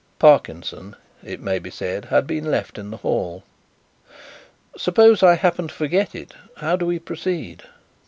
Parkinson, 0.17 0.95
it 1.23 1.39
may 1.39 1.59
be 1.59 1.69
said, 1.69 2.05
had 2.05 2.25
been 2.25 2.49
left 2.49 2.79
in 2.79 2.89
the 2.89 2.97
hall. 2.97 3.43
"Suppose 4.75 5.21
I 5.21 5.35
happen 5.35 5.67
to 5.67 5.73
forget 5.75 6.15
it? 6.15 6.33
How 6.57 6.75
do 6.75 6.87
we 6.87 6.97
proceed?" 6.97 7.61